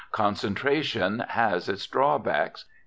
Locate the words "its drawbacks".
1.69-2.65